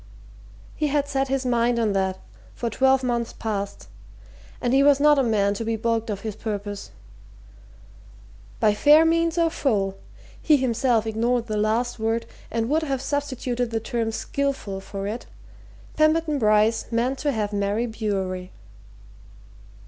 [0.75, 2.17] He had set his mind on that
[2.55, 3.87] for twelve months past,
[4.59, 6.89] and he was not a man to be baulked of his purpose.
[8.59, 9.93] By fair means, or foul
[10.41, 15.27] he himself ignored the last word and would have substituted the term skilful for it
[15.97, 18.49] Pemberton Bryce meant to have Mary Bewery.